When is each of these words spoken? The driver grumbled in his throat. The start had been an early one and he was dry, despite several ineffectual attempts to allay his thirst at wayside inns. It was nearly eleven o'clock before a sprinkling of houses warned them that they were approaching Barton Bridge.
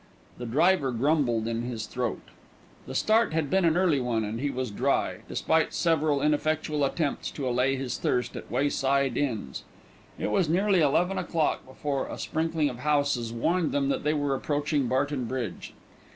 The 0.39 0.47
driver 0.47 0.91
grumbled 0.91 1.47
in 1.47 1.61
his 1.61 1.85
throat. 1.85 2.23
The 2.87 2.95
start 2.95 3.33
had 3.33 3.51
been 3.51 3.65
an 3.65 3.77
early 3.77 3.99
one 3.99 4.23
and 4.23 4.39
he 4.39 4.49
was 4.49 4.71
dry, 4.71 5.17
despite 5.27 5.75
several 5.75 6.23
ineffectual 6.23 6.83
attempts 6.83 7.29
to 7.29 7.47
allay 7.47 7.75
his 7.75 7.99
thirst 7.99 8.35
at 8.35 8.49
wayside 8.49 9.15
inns. 9.15 9.61
It 10.17 10.31
was 10.31 10.49
nearly 10.49 10.81
eleven 10.81 11.19
o'clock 11.19 11.67
before 11.67 12.07
a 12.07 12.17
sprinkling 12.17 12.67
of 12.67 12.79
houses 12.79 13.31
warned 13.31 13.73
them 13.73 13.89
that 13.89 14.03
they 14.03 14.15
were 14.15 14.33
approaching 14.33 14.87
Barton 14.87 15.25
Bridge. 15.25 15.75